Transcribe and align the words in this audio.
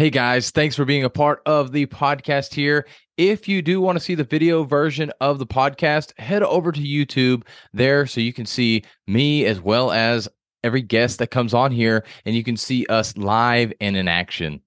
Hey 0.00 0.08
guys, 0.08 0.50
thanks 0.50 0.74
for 0.74 0.86
being 0.86 1.04
a 1.04 1.10
part 1.10 1.42
of 1.44 1.72
the 1.72 1.84
podcast 1.84 2.54
here. 2.54 2.86
If 3.18 3.46
you 3.46 3.60
do 3.60 3.82
want 3.82 3.98
to 3.98 4.00
see 4.02 4.14
the 4.14 4.24
video 4.24 4.64
version 4.64 5.12
of 5.20 5.38
the 5.38 5.46
podcast, 5.46 6.18
head 6.18 6.42
over 6.42 6.72
to 6.72 6.80
YouTube 6.80 7.42
there 7.74 8.06
so 8.06 8.22
you 8.22 8.32
can 8.32 8.46
see 8.46 8.82
me 9.06 9.44
as 9.44 9.60
well 9.60 9.92
as 9.92 10.26
every 10.64 10.80
guest 10.80 11.18
that 11.18 11.30
comes 11.30 11.52
on 11.52 11.70
here 11.70 12.06
and 12.24 12.34
you 12.34 12.42
can 12.42 12.56
see 12.56 12.86
us 12.86 13.14
live 13.18 13.74
and 13.78 13.94
in 13.94 14.08
action. 14.08 14.62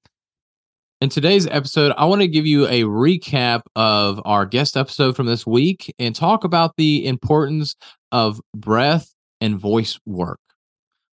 In 1.02 1.10
today's 1.10 1.48
episode, 1.48 1.94
I 1.98 2.06
want 2.06 2.22
to 2.22 2.28
give 2.28 2.46
you 2.46 2.68
a 2.68 2.84
recap 2.84 3.62
of 3.76 4.22
our 4.26 4.46
guest 4.46 4.78
episode 4.78 5.16
from 5.16 5.26
this 5.26 5.48
week 5.48 5.92
and 5.98 6.16
talk 6.16 6.44
about 6.44 6.76
the 6.78 7.08
importance 7.08 7.76
of 8.12 8.40
breath 8.56 9.12
and 9.42 9.58
voice 9.58 10.00
work. 10.06 10.40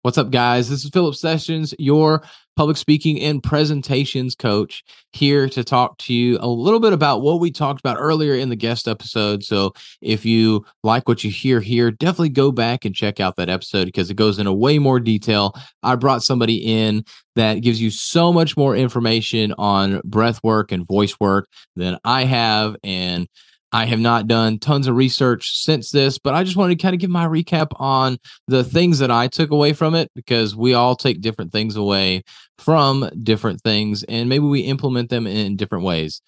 What's 0.03 0.17
up, 0.17 0.31
guys? 0.31 0.71
This 0.71 0.83
is 0.83 0.89
Philip 0.89 1.15
Sessions, 1.15 1.75
your 1.79 2.23
public 2.57 2.79
speaking 2.79 3.21
and 3.21 3.43
presentations 3.43 4.35
coach, 4.35 4.83
here 5.13 5.47
to 5.51 5.63
talk 5.63 5.99
to 5.99 6.15
you 6.15 6.39
a 6.41 6.49
little 6.49 6.81
bit 6.81 6.95
about 6.95 7.21
what 7.21 7.39
we 7.39 7.51
talked 7.51 7.81
about 7.81 7.99
earlier 8.01 8.35
in 8.35 8.49
the 8.49 8.57
guest 8.57 8.89
episode. 8.89 9.45
So, 9.45 9.75
if 10.01 10.25
you 10.25 10.65
like 10.83 11.07
what 11.07 11.23
you 11.23 11.31
hear 11.31 11.61
here, 11.61 11.91
definitely 11.91 12.31
go 12.31 12.51
back 12.51 12.87
and 12.87 12.95
check 12.95 13.21
out 13.21 13.37
that 13.37 13.51
episode 13.51 13.85
because 13.85 14.09
it 14.09 14.15
goes 14.15 14.39
into 14.39 14.55
way 14.55 14.79
more 14.79 15.01
detail. 15.01 15.55
I 15.83 15.97
brought 15.97 16.23
somebody 16.23 16.57
in 16.57 17.05
that 17.37 17.61
gives 17.61 17.83
you 17.83 17.91
so 17.91 18.33
much 18.33 18.57
more 18.57 18.75
information 18.75 19.53
on 19.59 20.01
breath 20.03 20.43
work 20.43 20.73
and 20.73 20.87
voice 20.87 21.21
work 21.21 21.47
than 21.77 21.99
I 22.07 22.25
have. 22.25 22.75
And 22.83 23.29
I 23.73 23.87
have 23.87 24.01
not 24.01 24.27
done 24.27 24.59
tons 24.59 24.89
of 24.89 24.97
research 24.97 25.57
since 25.59 25.91
this, 25.91 26.19
but 26.19 26.35
I 26.35 26.43
just 26.43 26.57
wanted 26.57 26.79
to 26.79 26.83
kind 26.83 26.95
of 26.95 27.01
give 27.01 27.11
my 27.11 27.27
recap 27.27 27.69
on 27.77 28.19
the 28.49 28.65
things 28.65 28.99
that 28.99 29.11
I 29.11 29.29
took 29.29 29.51
away 29.51 29.73
from 29.73 29.95
it 29.95 30.11
because 30.15 30.57
we 30.57 30.75
all 30.75 30.97
take 30.97 31.21
different 31.21 31.53
things 31.53 31.77
away 31.77 32.25
from 32.59 33.09
different 33.23 33.61
things 33.63 34.03
and 34.05 34.29
maybe 34.29 34.45
we 34.45 34.61
implement 34.61 35.09
them 35.09 35.27
in 35.27 35.57
different 35.57 35.85
ways. 35.85 36.21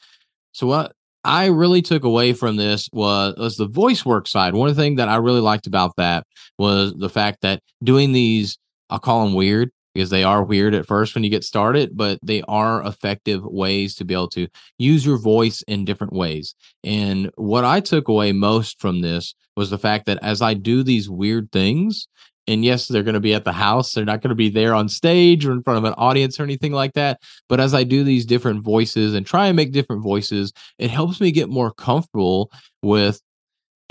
So 0.53 0.67
what 0.67 0.93
I 1.25 1.47
really 1.47 1.83
took 1.83 2.05
away 2.05 2.33
from 2.33 2.57
this 2.57 2.89
was, 2.93 3.35
was 3.37 3.57
the 3.57 3.69
voice 3.69 4.05
work 4.05 4.29
side. 4.29 4.55
One 4.55 4.75
thing 4.75 4.97
that 4.97 5.09
I 5.09 5.17
really 5.17 5.41
liked 5.41 5.67
about 5.67 5.97
that 5.97 6.27
was 6.59 6.95
the 6.97 7.09
fact 7.09 7.43
that 7.43 7.63
doing 7.83 8.13
these, 8.13 8.59
I'll 8.91 8.99
call 8.99 9.25
them 9.25 9.35
weird, 9.35 9.71
because 9.95 10.11
they 10.11 10.25
are 10.25 10.45
weird 10.45 10.75
at 10.75 10.87
first 10.87 11.15
when 11.15 11.25
you 11.25 11.31
get 11.31 11.45
started, 11.45 11.97
but 11.97 12.19
they 12.23 12.43
are 12.49 12.85
effective 12.87 13.45
ways 13.45 13.95
to 13.97 14.05
be 14.05 14.15
able 14.15 14.29
to 14.29 14.49
use 14.79 15.05
your 15.05 15.19
voice 15.19 15.63
in 15.63 15.85
different 15.85 16.13
ways. 16.13 16.55
And 16.85 17.31
what 17.37 17.65
I 17.65 17.81
took 17.81 18.09
away 18.09 18.33
most 18.33 18.81
from 18.81 19.01
this 19.01 19.35
was 19.57 19.71
the 19.71 19.79
fact 19.79 20.07
that 20.07 20.19
as 20.23 20.41
I 20.41 20.55
do 20.55 20.83
these 20.83 21.11
weird 21.11 21.53
things, 21.53 22.09
and 22.49 22.65
yes, 22.65 22.89
they're 22.89 23.05
going 23.05 23.15
to 23.15 23.21
be 23.21 23.35
at 23.35 23.45
the 23.45 23.53
house, 23.53 23.93
they're 23.93 24.05
not 24.05 24.21
going 24.21 24.31
to 24.31 24.35
be 24.35 24.49
there 24.49 24.75
on 24.75 24.89
stage 24.89 25.47
or 25.47 25.53
in 25.53 25.63
front 25.63 25.79
of 25.79 25.85
an 25.85 25.95
audience 25.97 26.41
or 26.41 26.43
anything 26.43 26.73
like 26.73 26.95
that. 26.95 27.21
But 27.49 27.61
as 27.61 27.73
I 27.73 27.85
do 27.85 28.03
these 28.03 28.27
different 28.27 28.65
voices 28.65 29.15
and 29.15 29.25
try 29.25 29.47
and 29.47 29.57
make 29.57 29.73
different 29.73 30.03
voices, 30.03 30.53
it 30.79 30.91
helps 30.91 31.21
me 31.21 31.31
get 31.31 31.49
more 31.49 31.73
comfortable 31.73 32.51
with 32.83 33.21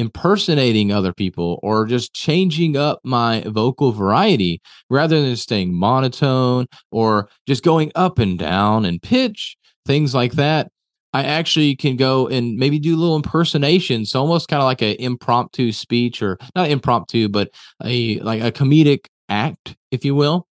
impersonating 0.02 0.92
other 0.92 1.14
people 1.14 1.60
or 1.62 1.86
just 1.86 2.14
changing 2.14 2.76
up 2.76 3.00
my 3.04 3.44
vocal 3.48 3.92
variety 3.92 4.60
rather 4.90 5.22
than 5.22 5.36
staying 5.36 5.74
monotone 5.74 6.66
or 6.92 7.30
just 7.48 7.64
going 7.64 7.92
up 7.96 8.20
and 8.20 8.40
down 8.40 8.84
and 8.84 9.02
pitch, 9.02 9.56
things 9.86 10.14
like 10.14 10.34
that. 10.34 10.70
I 11.14 11.24
actually 11.24 11.76
can 11.76 11.98
go 11.98 12.28
and 12.28 12.58
maybe 12.58 12.80
do 12.80 12.96
little 12.96 13.16
impersonations, 13.16 14.12
so 14.12 14.20
almost 14.20 14.48
kind 14.48 14.62
of 14.62 14.66
like 14.66 14.82
an 14.82 14.96
impromptu 14.98 15.72
speech 15.72 16.22
or 16.22 16.38
not 16.56 16.70
impromptu, 16.70 17.30
but 17.30 17.50
a 17.84 18.20
like 18.20 18.42
a 18.42 18.52
comedic 18.52 19.08
act, 19.30 19.76
if 19.92 20.06
you 20.06 20.16
will, 20.16 20.48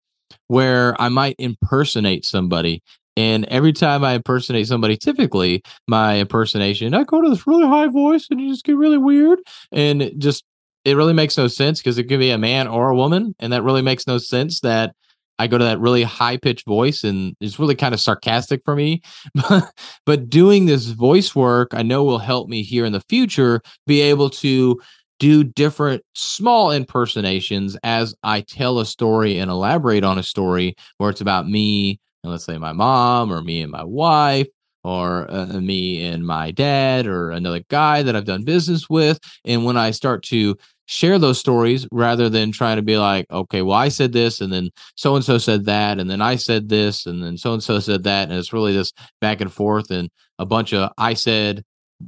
where 0.48 1.02
I 1.02 1.10
might 1.10 1.36
impersonate 1.40 2.26
somebody 2.26 2.84
and 3.20 3.44
every 3.48 3.74
time 3.74 4.06
I 4.06 4.14
impersonate 4.14 4.66
somebody, 4.68 4.96
typically 4.96 5.62
my 5.90 6.20
impersonation, 6.20 6.94
I 6.94 7.04
go 7.04 7.22
to 7.22 7.30
this 7.30 7.46
really 7.46 7.68
high 7.68 7.88
voice 7.88 8.28
and 8.32 8.40
you 8.40 8.50
just 8.50 8.64
get 8.64 8.78
really 8.78 8.98
weird. 8.98 9.40
And 9.74 10.02
it 10.02 10.20
just, 10.20 10.46
it 10.86 10.96
really 10.96 11.12
makes 11.12 11.38
no 11.38 11.50
sense 11.50 11.82
because 11.82 11.98
it 11.98 12.06
could 12.06 12.20
be 12.20 12.32
a 12.32 12.38
man 12.38 12.70
or 12.70 12.88
a 12.88 12.96
woman. 12.96 13.36
And 13.38 13.52
that 13.52 13.64
really 13.64 13.82
makes 13.82 14.08
no 14.08 14.20
sense 14.20 14.62
that 14.62 14.96
I 15.38 15.48
go 15.48 15.58
to 15.58 15.66
that 15.66 15.82
really 15.82 16.04
high 16.04 16.38
pitched 16.38 16.66
voice 16.66 17.04
and 17.04 17.36
it's 17.42 17.60
really 17.60 17.76
kind 17.76 17.94
of 17.94 18.00
sarcastic 18.00 18.62
for 18.64 18.74
me. 18.74 19.02
But, 19.34 19.74
but 20.06 20.30
doing 20.30 20.66
this 20.66 20.86
voice 20.86 21.36
work, 21.36 21.74
I 21.74 21.84
know 21.84 22.06
will 22.06 22.20
help 22.20 22.48
me 22.48 22.64
here 22.64 22.86
in 22.86 22.94
the 22.94 23.04
future 23.10 23.62
be 23.86 24.00
able 24.00 24.30
to 24.30 24.80
do 25.20 25.44
different 25.44 26.06
small 26.16 26.72
impersonations 26.72 27.76
as 27.84 28.16
I 28.24 28.40
tell 28.40 28.80
a 28.80 28.86
story 28.86 29.40
and 29.40 29.52
elaborate 29.52 30.06
on 30.06 30.18
a 30.18 30.24
story 30.24 30.78
where 31.00 31.10
it's 31.10 31.20
about 31.20 31.50
me 31.50 32.00
and 32.24 32.32
let's 32.32 32.46
say 32.46 32.58
my 32.58 32.74
mom 32.74 33.32
or 33.32 33.42
me 33.42 33.62
and 33.62 33.72
my 33.72 33.84
wife 33.84 34.48
or 34.84 35.30
uh, 35.30 35.46
me 35.60 36.06
and 36.06 36.26
my 36.26 36.52
dad 36.52 37.06
or 37.06 37.32
another 37.32 37.62
guy 37.70 38.02
that 38.02 38.16
I've 38.16 38.26
done 38.26 38.44
business 38.44 38.90
with. 38.90 39.20
And 39.46 39.66
when 39.66 39.78
I 39.78 39.92
start 39.92 40.24
to 40.24 40.58
share 40.86 41.20
those 41.20 41.40
stories 41.40 41.88
rather 41.92 42.30
than 42.30 42.52
trying 42.52 42.78
to 42.78 42.82
be 42.82 42.98
like, 42.98 43.26
okay, 43.30 43.62
well, 43.62 43.78
I 43.78 43.90
said 43.90 44.12
this 44.12 44.42
and 44.42 44.52
then 44.52 44.70
so 44.96 45.16
and 45.16 45.24
so 45.24 45.38
said 45.38 45.66
that, 45.66 46.00
and 46.00 46.10
then 46.10 46.22
I 46.22 46.36
said 46.36 46.70
this 46.70 47.06
and 47.06 47.24
then 47.24 47.38
so 47.38 47.54
and 47.54 47.64
so 47.64 47.80
said 47.80 48.04
that. 48.04 48.30
And 48.30 48.38
it's 48.38 48.54
really 48.54 48.74
just 48.74 48.98
back 49.22 49.42
and 49.42 49.52
forth 49.52 49.92
and 49.92 50.10
a 50.40 50.46
bunch 50.46 50.74
of 50.74 50.92
I 50.98 51.14
said, 51.14 51.64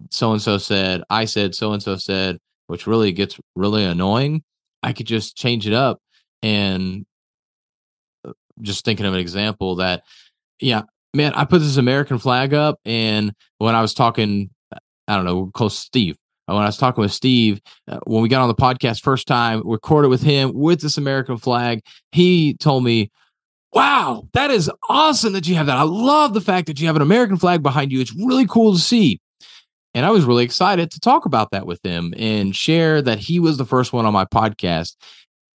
so 0.09 0.31
and 0.31 0.41
so 0.41 0.57
said, 0.57 1.03
I 1.09 1.25
said, 1.25 1.53
so 1.53 1.73
and 1.73 1.83
so 1.83 1.97
said, 1.97 2.38
which 2.67 2.88
really 2.88 3.11
gets 3.11 3.38
really 3.55 3.83
annoying. 3.83 4.43
I 4.81 4.93
could 4.93 5.07
just 5.07 5.38
change 5.38 5.67
it 5.67 5.73
up 5.73 5.99
and 6.41 7.05
just 8.61 8.85
thinking 8.85 9.05
of 9.05 9.13
an 9.13 9.19
example 9.19 9.75
that, 9.75 10.03
yeah, 10.59 10.83
man, 11.13 11.33
I 11.33 11.45
put 11.45 11.59
this 11.59 11.77
American 11.77 12.19
flag 12.19 12.53
up, 12.53 12.79
and 12.85 13.33
when 13.57 13.75
I 13.75 13.81
was 13.81 13.94
talking, 13.94 14.49
I 15.07 15.16
don't 15.16 15.25
know, 15.25 15.51
close 15.53 15.77
Steve. 15.77 16.17
Uh, 16.47 16.55
when 16.55 16.63
I 16.63 16.67
was 16.67 16.77
talking 16.77 17.01
with 17.01 17.13
Steve, 17.13 17.61
uh, 17.88 17.99
when 18.05 18.22
we 18.22 18.29
got 18.29 18.41
on 18.41 18.47
the 18.47 18.55
podcast 18.55 19.01
first 19.01 19.27
time, 19.27 19.61
recorded 19.66 20.09
with 20.09 20.22
him 20.22 20.53
with 20.53 20.81
this 20.81 20.97
American 20.97 21.38
flag, 21.38 21.81
he 22.11 22.55
told 22.55 22.83
me, 22.83 23.11
Wow, 23.73 24.27
that 24.33 24.51
is 24.51 24.69
awesome 24.89 25.31
that 25.33 25.47
you 25.47 25.55
have 25.55 25.67
that. 25.67 25.78
I 25.78 25.83
love 25.83 26.33
the 26.33 26.41
fact 26.41 26.67
that 26.67 26.81
you 26.81 26.88
have 26.88 26.97
an 26.97 27.01
American 27.01 27.38
flag 27.38 27.63
behind 27.63 27.91
you. 27.91 28.01
It's 28.01 28.13
really 28.13 28.45
cool 28.45 28.73
to 28.73 28.79
see. 28.79 29.22
And 29.93 30.05
I 30.05 30.11
was 30.11 30.25
really 30.25 30.43
excited 30.43 30.91
to 30.91 30.99
talk 30.99 31.25
about 31.25 31.51
that 31.51 31.66
with 31.66 31.79
him 31.83 32.13
and 32.17 32.55
share 32.55 33.01
that 33.01 33.19
he 33.19 33.39
was 33.39 33.57
the 33.57 33.66
first 33.66 33.93
one 33.93 34.05
on 34.05 34.13
my 34.13 34.25
podcast. 34.25 34.95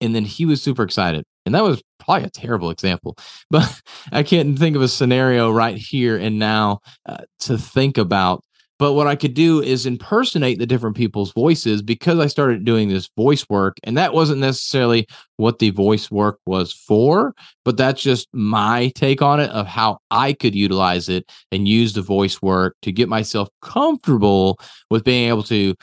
And 0.00 0.14
then 0.14 0.24
he 0.24 0.46
was 0.46 0.62
super 0.62 0.82
excited. 0.82 1.24
And 1.46 1.54
that 1.54 1.64
was 1.64 1.82
probably 1.98 2.24
a 2.24 2.30
terrible 2.30 2.70
example, 2.70 3.16
but 3.50 3.80
I 4.12 4.22
can't 4.22 4.58
think 4.58 4.76
of 4.76 4.82
a 4.82 4.88
scenario 4.88 5.50
right 5.50 5.76
here 5.76 6.18
and 6.18 6.38
now 6.38 6.80
uh, 7.06 7.24
to 7.40 7.56
think 7.56 7.96
about. 7.96 8.42
But 8.78 8.92
what 8.92 9.06
I 9.06 9.16
could 9.16 9.32
do 9.32 9.62
is 9.62 9.86
impersonate 9.86 10.58
the 10.58 10.66
different 10.66 10.96
people's 10.96 11.32
voices 11.32 11.80
because 11.80 12.18
I 12.18 12.26
started 12.26 12.66
doing 12.66 12.90
this 12.90 13.08
voice 13.16 13.48
work. 13.48 13.78
And 13.84 13.96
that 13.96 14.12
wasn't 14.12 14.40
necessarily 14.40 15.06
what 15.38 15.60
the 15.60 15.70
voice 15.70 16.10
work 16.10 16.40
was 16.44 16.74
for, 16.74 17.32
but 17.64 17.78
that's 17.78 18.02
just 18.02 18.28
my 18.34 18.92
take 18.94 19.22
on 19.22 19.40
it 19.40 19.48
of 19.50 19.66
how 19.66 20.00
I 20.10 20.34
could 20.34 20.54
utilize 20.54 21.08
it 21.08 21.30
and 21.50 21.66
use 21.66 21.94
the 21.94 22.02
voice 22.02 22.42
work 22.42 22.76
to 22.82 22.92
get 22.92 23.08
myself 23.08 23.48
comfortable 23.62 24.60
with 24.90 25.04
being 25.04 25.30
able 25.30 25.44
to 25.44 25.74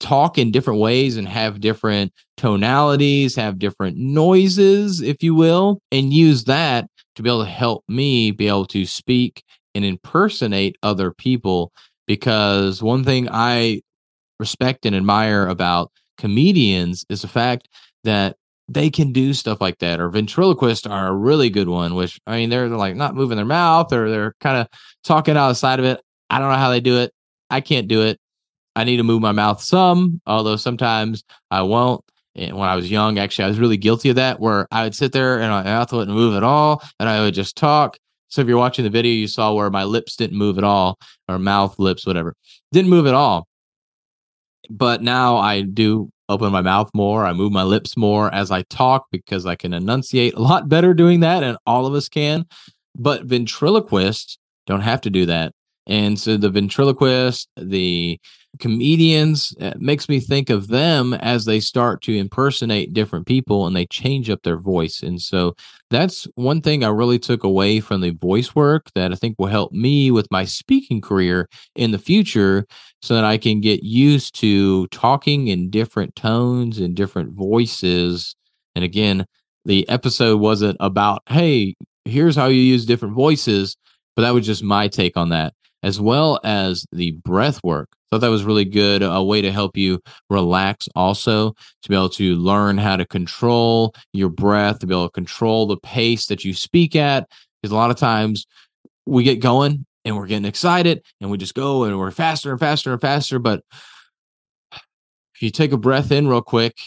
talk 0.00 0.38
in 0.38 0.50
different 0.50 0.80
ways 0.80 1.16
and 1.16 1.28
have 1.28 1.60
different 1.60 2.12
tonalities, 2.36 3.36
have 3.36 3.58
different 3.58 3.96
noises, 3.96 5.00
if 5.00 5.22
you 5.22 5.34
will, 5.34 5.80
and 5.92 6.12
use 6.12 6.44
that 6.44 6.86
to 7.16 7.22
be 7.22 7.28
able 7.28 7.44
to 7.44 7.50
help 7.50 7.84
me 7.88 8.30
be 8.30 8.48
able 8.48 8.66
to 8.66 8.84
speak 8.84 9.42
and 9.74 9.84
impersonate 9.84 10.76
other 10.82 11.12
people. 11.12 11.72
Because 12.06 12.82
one 12.82 13.04
thing 13.04 13.28
I 13.30 13.80
respect 14.38 14.84
and 14.84 14.94
admire 14.94 15.46
about 15.46 15.90
comedians 16.18 17.04
is 17.08 17.22
the 17.22 17.28
fact 17.28 17.68
that 18.04 18.36
they 18.68 18.90
can 18.90 19.12
do 19.12 19.32
stuff 19.32 19.60
like 19.60 19.78
that 19.78 20.00
or 20.00 20.08
ventriloquists 20.08 20.86
are 20.86 21.08
a 21.08 21.14
really 21.14 21.50
good 21.50 21.68
one 21.68 21.94
which 21.94 22.18
i 22.26 22.36
mean 22.36 22.48
they're 22.48 22.68
like 22.68 22.96
not 22.96 23.14
moving 23.14 23.36
their 23.36 23.44
mouth 23.44 23.92
or 23.92 24.08
they're 24.08 24.34
kind 24.40 24.56
of 24.56 24.66
talking 25.04 25.36
outside 25.36 25.78
of 25.78 25.84
it. 25.84 26.00
I 26.30 26.38
don't 26.38 26.48
know 26.48 26.56
how 26.56 26.70
they 26.70 26.80
do 26.80 26.98
it. 26.98 27.12
I 27.50 27.60
can't 27.60 27.86
do 27.86 28.02
it 28.02 28.18
I 28.76 28.84
need 28.84 28.96
to 28.96 29.04
move 29.04 29.20
my 29.20 29.32
mouth 29.32 29.60
some, 29.62 30.20
although 30.26 30.56
sometimes 30.56 31.22
I 31.50 31.62
won't. 31.62 32.02
And 32.36 32.56
when 32.56 32.68
I 32.68 32.74
was 32.74 32.90
young, 32.90 33.18
actually, 33.18 33.44
I 33.44 33.48
was 33.48 33.60
really 33.60 33.76
guilty 33.76 34.10
of 34.10 34.16
that, 34.16 34.40
where 34.40 34.66
I 34.72 34.82
would 34.82 34.94
sit 34.94 35.12
there 35.12 35.40
and 35.40 35.50
my 35.50 35.62
mouth 35.62 35.92
wouldn't 35.92 36.16
move 36.16 36.34
at 36.34 36.42
all, 36.42 36.82
and 36.98 37.08
I 37.08 37.20
would 37.20 37.34
just 37.34 37.56
talk. 37.56 37.96
So 38.28 38.42
if 38.42 38.48
you're 38.48 38.58
watching 38.58 38.82
the 38.84 38.90
video, 38.90 39.12
you 39.12 39.28
saw 39.28 39.54
where 39.54 39.70
my 39.70 39.84
lips 39.84 40.16
didn't 40.16 40.36
move 40.36 40.58
at 40.58 40.64
all, 40.64 40.98
or 41.28 41.38
mouth, 41.38 41.78
lips, 41.78 42.04
whatever, 42.04 42.34
didn't 42.72 42.90
move 42.90 43.06
at 43.06 43.14
all. 43.14 43.46
But 44.68 45.02
now 45.02 45.36
I 45.36 45.60
do 45.60 46.10
open 46.28 46.50
my 46.50 46.62
mouth 46.62 46.90
more. 46.94 47.24
I 47.26 47.32
move 47.32 47.52
my 47.52 47.62
lips 47.62 47.96
more 47.96 48.34
as 48.34 48.50
I 48.50 48.62
talk 48.62 49.06
because 49.12 49.46
I 49.46 49.54
can 49.54 49.72
enunciate 49.72 50.34
a 50.34 50.42
lot 50.42 50.68
better 50.68 50.94
doing 50.94 51.20
that, 51.20 51.44
and 51.44 51.56
all 51.66 51.86
of 51.86 51.94
us 51.94 52.08
can. 52.08 52.46
But 52.96 53.24
ventriloquists 53.24 54.38
don't 54.66 54.80
have 54.80 55.02
to 55.02 55.10
do 55.10 55.26
that 55.26 55.52
And 55.86 56.18
so 56.18 56.36
the 56.36 56.50
ventriloquist, 56.50 57.48
the 57.56 58.18
comedians, 58.58 59.54
it 59.58 59.80
makes 59.80 60.08
me 60.08 60.20
think 60.20 60.48
of 60.48 60.68
them 60.68 61.14
as 61.14 61.44
they 61.44 61.60
start 61.60 62.00
to 62.02 62.16
impersonate 62.16 62.94
different 62.94 63.26
people 63.26 63.66
and 63.66 63.74
they 63.74 63.86
change 63.86 64.30
up 64.30 64.42
their 64.42 64.56
voice. 64.56 65.02
And 65.02 65.20
so 65.20 65.54
that's 65.90 66.26
one 66.36 66.60
thing 66.60 66.84
I 66.84 66.88
really 66.88 67.18
took 67.18 67.44
away 67.44 67.80
from 67.80 68.00
the 68.00 68.10
voice 68.10 68.54
work 68.54 68.90
that 68.94 69.12
I 69.12 69.16
think 69.16 69.36
will 69.38 69.46
help 69.46 69.72
me 69.72 70.10
with 70.10 70.30
my 70.30 70.44
speaking 70.44 71.00
career 71.00 71.48
in 71.74 71.90
the 71.90 71.98
future 71.98 72.66
so 73.02 73.14
that 73.14 73.24
I 73.24 73.36
can 73.36 73.60
get 73.60 73.82
used 73.82 74.34
to 74.36 74.86
talking 74.88 75.48
in 75.48 75.70
different 75.70 76.16
tones 76.16 76.78
and 76.78 76.94
different 76.94 77.32
voices. 77.32 78.36
And 78.74 78.84
again, 78.84 79.26
the 79.64 79.88
episode 79.88 80.40
wasn't 80.40 80.76
about, 80.80 81.22
hey, 81.28 81.74
here's 82.04 82.36
how 82.36 82.46
you 82.46 82.60
use 82.60 82.86
different 82.86 83.14
voices, 83.14 83.76
but 84.14 84.22
that 84.22 84.34
was 84.34 84.46
just 84.46 84.62
my 84.62 84.88
take 84.88 85.16
on 85.16 85.30
that 85.30 85.54
as 85.84 86.00
well 86.00 86.40
as 86.42 86.86
the 86.92 87.12
breath 87.12 87.62
work. 87.62 87.90
Thought 88.10 88.22
that 88.22 88.28
was 88.28 88.42
really 88.42 88.64
good, 88.64 89.02
a 89.02 89.22
way 89.22 89.42
to 89.42 89.52
help 89.52 89.76
you 89.76 90.00
relax 90.30 90.88
also, 90.96 91.50
to 91.82 91.88
be 91.88 91.94
able 91.94 92.08
to 92.10 92.36
learn 92.36 92.78
how 92.78 92.96
to 92.96 93.04
control 93.04 93.94
your 94.14 94.30
breath, 94.30 94.78
to 94.78 94.86
be 94.86 94.94
able 94.94 95.08
to 95.08 95.12
control 95.12 95.66
the 95.66 95.76
pace 95.76 96.26
that 96.26 96.42
you 96.42 96.54
speak 96.54 96.96
at. 96.96 97.28
Because 97.60 97.70
a 97.70 97.76
lot 97.76 97.90
of 97.90 97.98
times 97.98 98.46
we 99.04 99.24
get 99.24 99.40
going 99.40 99.84
and 100.06 100.16
we're 100.16 100.26
getting 100.26 100.46
excited 100.46 101.04
and 101.20 101.30
we 101.30 101.36
just 101.36 101.54
go 101.54 101.84
and 101.84 101.98
we're 101.98 102.10
faster 102.10 102.50
and 102.50 102.60
faster 102.60 102.92
and 102.92 103.00
faster. 103.00 103.38
But 103.38 103.60
if 104.72 105.42
you 105.42 105.50
take 105.50 105.72
a 105.72 105.76
breath 105.76 106.10
in 106.10 106.26
real 106.26 106.42
quick, 106.42 106.78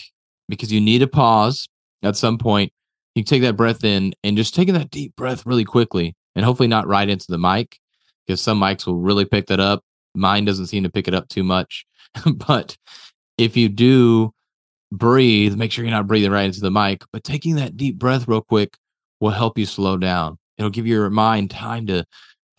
because 0.49 0.71
you 0.71 0.81
need 0.81 1.03
a 1.03 1.07
pause 1.07 1.67
at 2.01 2.17
some 2.17 2.39
point, 2.39 2.71
you 3.13 3.23
take 3.23 3.43
that 3.43 3.57
breath 3.57 3.83
in 3.83 4.13
and 4.23 4.37
just 4.37 4.55
taking 4.55 4.73
that 4.73 4.89
deep 4.89 5.15
breath 5.15 5.45
really 5.45 5.65
quickly 5.65 6.15
and 6.35 6.43
hopefully 6.43 6.67
not 6.67 6.87
right 6.87 7.09
into 7.09 7.25
the 7.29 7.37
mic 7.37 7.77
because 8.27 8.41
some 8.41 8.59
mics 8.59 8.85
will 8.85 8.97
really 8.97 9.25
pick 9.25 9.47
that 9.47 9.59
up. 9.59 9.83
Mine 10.13 10.45
doesn't 10.45 10.67
seem 10.67 10.83
to 10.83 10.91
pick 10.91 11.07
it 11.07 11.13
up 11.13 11.29
too 11.29 11.43
much. 11.43 11.85
but 12.35 12.77
if 13.37 13.55
you 13.55 13.69
do 13.69 14.33
breathe, 14.91 15.55
make 15.55 15.71
sure 15.71 15.85
you're 15.85 15.93
not 15.93 16.07
breathing 16.07 16.31
right 16.31 16.45
into 16.45 16.59
the 16.59 16.71
mic, 16.71 17.03
but 17.11 17.23
taking 17.23 17.55
that 17.55 17.77
deep 17.77 17.97
breath 17.97 18.27
real 18.27 18.41
quick 18.41 18.77
will 19.19 19.31
help 19.31 19.57
you 19.57 19.65
slow 19.65 19.97
down. 19.97 20.37
It'll 20.57 20.71
give 20.71 20.87
your 20.87 21.09
mind 21.09 21.51
time 21.51 21.87
to 21.87 22.05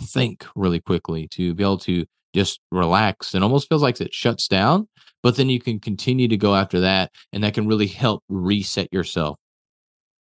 think 0.03 0.47
really 0.55 0.81
quickly, 0.81 1.29
to 1.29 1.55
be 1.55 1.63
able 1.63 1.79
to 1.79 2.05
just 2.35 2.61
relax 2.71 3.35
and 3.35 3.43
almost 3.43 3.69
feels 3.69 3.83
like 3.83 4.01
it 4.01 4.15
shuts 4.15 4.49
down. 4.49 4.89
But 5.23 5.37
then 5.37 5.49
you 5.49 5.61
can 5.61 5.81
continue 5.81 6.29
to 6.29 6.37
go 6.37 6.55
after 6.55 6.81
that, 6.81 7.11
and 7.33 7.43
that 7.43 7.55
can 7.55 7.67
really 7.67 7.89
help 7.89 8.23
reset 8.29 8.93
yourself. 8.93 9.37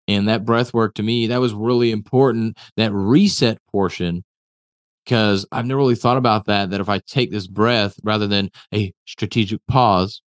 And 0.09 0.29
that 0.29 0.45
breath 0.45 0.73
work 0.73 0.95
to 0.95 1.03
me, 1.03 1.27
that 1.27 1.41
was 1.41 1.53
really 1.53 1.91
important. 1.91 2.57
That 2.77 2.93
reset 2.93 3.59
portion 3.71 4.25
because 5.07 5.47
I've 5.53 5.67
never 5.67 5.79
really 5.79 5.95
thought 5.95 6.17
about 6.17 6.47
that. 6.47 6.71
That 6.71 6.81
if 6.81 6.89
I 6.89 6.99
take 6.99 7.31
this 7.31 7.47
breath 7.47 7.95
rather 8.03 8.27
than 8.27 8.51
a 8.75 8.93
strategic 9.07 9.61
pause, 9.69 10.21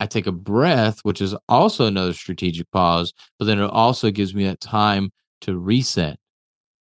I 0.00 0.06
take 0.06 0.26
a 0.26 0.32
breath, 0.32 1.00
which 1.02 1.20
is 1.20 1.36
also 1.48 1.86
another 1.86 2.14
strategic 2.14 2.68
pause, 2.72 3.12
but 3.38 3.44
then 3.44 3.60
it 3.60 3.70
also 3.70 4.10
gives 4.10 4.34
me 4.34 4.44
that 4.46 4.60
time 4.60 5.12
to 5.42 5.58
reset, 5.58 6.18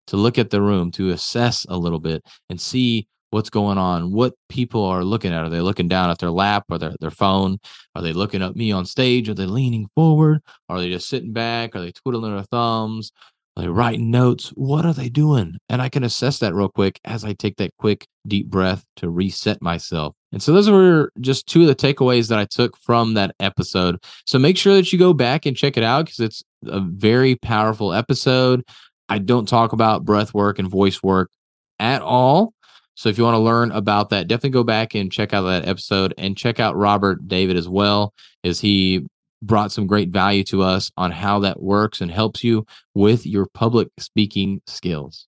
to 0.06 0.16
look 0.16 0.38
at 0.38 0.50
the 0.50 0.62
room, 0.62 0.90
to 0.92 1.10
assess 1.10 1.66
a 1.68 1.76
little 1.76 1.98
bit 1.98 2.22
and 2.48 2.58
see 2.60 3.06
what's 3.30 3.50
going 3.50 3.78
on, 3.78 4.12
what 4.12 4.34
people 4.48 4.84
are 4.84 5.04
looking 5.04 5.32
at. 5.32 5.44
Are 5.44 5.50
they 5.50 5.60
looking 5.60 5.88
down 5.88 6.10
at 6.10 6.18
their 6.18 6.30
lap 6.30 6.64
or 6.70 6.78
their, 6.78 6.94
their 7.00 7.10
phone? 7.10 7.58
Are 7.94 8.02
they 8.02 8.12
looking 8.12 8.42
at 8.42 8.56
me 8.56 8.72
on 8.72 8.86
stage? 8.86 9.28
Are 9.28 9.34
they 9.34 9.46
leaning 9.46 9.88
forward? 9.94 10.40
Are 10.68 10.80
they 10.80 10.90
just 10.90 11.08
sitting 11.08 11.32
back? 11.32 11.76
Are 11.76 11.80
they 11.80 11.92
twiddling 11.92 12.34
their 12.34 12.44
thumbs? 12.44 13.12
They 13.60 13.68
writing 13.68 14.10
notes? 14.10 14.48
What 14.50 14.86
are 14.86 14.94
they 14.94 15.10
doing? 15.10 15.58
And 15.68 15.82
I 15.82 15.90
can 15.90 16.02
assess 16.02 16.38
that 16.38 16.54
real 16.54 16.70
quick 16.70 16.98
as 17.04 17.24
I 17.24 17.34
take 17.34 17.56
that 17.56 17.76
quick 17.78 18.06
deep 18.26 18.46
breath 18.46 18.84
to 18.96 19.10
reset 19.10 19.60
myself. 19.60 20.14
And 20.32 20.42
so 20.42 20.52
those 20.52 20.70
were 20.70 21.12
just 21.20 21.46
two 21.46 21.62
of 21.62 21.66
the 21.66 21.74
takeaways 21.74 22.28
that 22.28 22.38
I 22.38 22.46
took 22.46 22.76
from 22.78 23.14
that 23.14 23.34
episode. 23.38 24.02
So 24.24 24.38
make 24.38 24.56
sure 24.56 24.74
that 24.74 24.90
you 24.92 24.98
go 24.98 25.12
back 25.12 25.44
and 25.44 25.54
check 25.56 25.76
it 25.76 25.82
out 25.82 26.06
because 26.06 26.20
it's 26.20 26.42
a 26.64 26.80
very 26.80 27.36
powerful 27.36 27.92
episode. 27.92 28.64
I 29.10 29.18
don't 29.18 29.46
talk 29.46 29.74
about 29.74 30.06
breath 30.06 30.32
work 30.32 30.58
and 30.58 30.68
voice 30.68 31.02
work 31.02 31.30
at 31.78 32.00
all. 32.00 32.54
So 32.94 33.08
if 33.08 33.18
you 33.18 33.24
want 33.24 33.34
to 33.34 33.40
learn 33.40 33.72
about 33.72 34.10
that, 34.10 34.26
definitely 34.26 34.50
go 34.50 34.64
back 34.64 34.94
and 34.94 35.12
check 35.12 35.34
out 35.34 35.42
that 35.42 35.68
episode 35.68 36.14
and 36.16 36.36
check 36.36 36.60
out 36.60 36.76
Robert 36.76 37.28
David 37.28 37.56
as 37.56 37.68
well, 37.68 38.14
as 38.42 38.58
he 38.60 39.06
brought 39.42 39.72
some 39.72 39.86
great 39.86 40.10
value 40.10 40.44
to 40.44 40.62
us 40.62 40.90
on 40.96 41.10
how 41.10 41.40
that 41.40 41.62
works 41.62 42.00
and 42.00 42.10
helps 42.10 42.44
you 42.44 42.66
with 42.94 43.26
your 43.26 43.46
public 43.46 43.88
speaking 43.98 44.60
skills. 44.66 45.26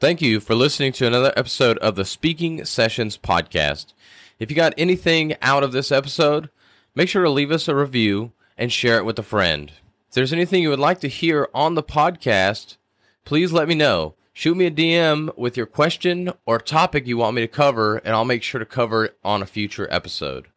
Thank 0.00 0.20
you 0.20 0.40
for 0.40 0.54
listening 0.56 0.92
to 0.94 1.06
another 1.06 1.32
episode 1.36 1.78
of 1.78 1.94
the 1.94 2.04
Speaking 2.04 2.64
Sessions 2.64 3.16
podcast. 3.16 3.92
If 4.40 4.50
you 4.50 4.56
got 4.56 4.74
anything 4.76 5.36
out 5.40 5.62
of 5.62 5.70
this 5.70 5.92
episode, 5.92 6.50
make 6.96 7.08
sure 7.08 7.22
to 7.22 7.30
leave 7.30 7.52
us 7.52 7.68
a 7.68 7.74
review 7.76 8.32
and 8.58 8.72
share 8.72 8.98
it 8.98 9.04
with 9.04 9.18
a 9.20 9.22
friend. 9.22 9.70
If 10.08 10.14
there's 10.14 10.32
anything 10.32 10.62
you 10.62 10.70
would 10.70 10.80
like 10.80 11.00
to 11.00 11.08
hear 11.08 11.48
on 11.54 11.76
the 11.76 11.82
podcast, 11.82 12.76
please 13.24 13.52
let 13.52 13.68
me 13.68 13.76
know. 13.76 14.14
Shoot 14.32 14.56
me 14.56 14.66
a 14.66 14.70
DM 14.70 15.36
with 15.36 15.56
your 15.56 15.66
question 15.66 16.32
or 16.46 16.58
topic 16.58 17.06
you 17.06 17.18
want 17.18 17.36
me 17.36 17.42
to 17.42 17.48
cover, 17.48 17.98
and 17.98 18.14
I'll 18.14 18.24
make 18.24 18.42
sure 18.42 18.58
to 18.58 18.66
cover 18.66 19.04
it 19.04 19.18
on 19.22 19.42
a 19.42 19.46
future 19.46 19.86
episode. 19.90 20.48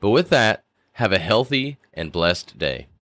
But 0.00 0.10
with 0.10 0.30
that, 0.30 0.64
have 0.96 1.12
a 1.12 1.18
healthy 1.18 1.76
and 1.92 2.10
blessed 2.10 2.58
day. 2.58 2.86